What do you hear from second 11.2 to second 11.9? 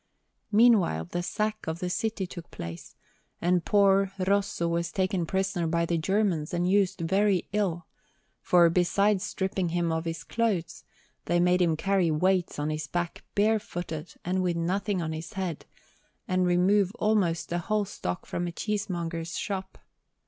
they made him